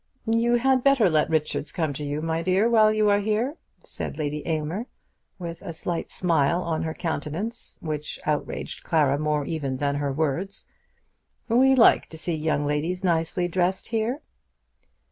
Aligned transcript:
"You 0.25 0.55
had 0.55 0.83
better 0.83 1.11
let 1.11 1.29
Richards 1.29 1.71
come 1.71 1.93
to 1.93 2.03
you, 2.03 2.23
my 2.23 2.41
dear, 2.41 2.67
while 2.67 2.91
you 2.91 3.07
are 3.11 3.19
here," 3.19 3.57
said 3.83 4.17
Lady 4.17 4.41
Aylmer, 4.47 4.87
with 5.37 5.61
a 5.61 5.73
slight 5.73 6.09
smile 6.09 6.63
on 6.63 6.81
her 6.81 6.95
countenance 6.95 7.77
which 7.81 8.19
outraged 8.25 8.81
Clara 8.83 9.19
more 9.19 9.45
even 9.45 9.77
than 9.77 9.99
the 10.01 10.11
words. 10.11 10.67
"We 11.47 11.75
like 11.75 12.07
to 12.09 12.17
see 12.17 12.33
young 12.33 12.65
ladies 12.65 13.03
nicely 13.03 13.47
dressed 13.47 13.89
here." 13.89 14.23